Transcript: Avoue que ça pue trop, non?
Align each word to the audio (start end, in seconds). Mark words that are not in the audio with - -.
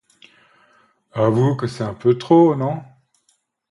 Avoue 1.13 1.55
que 1.55 1.67
ça 1.67 1.93
pue 1.93 2.17
trop, 2.17 2.55
non? 2.55 2.81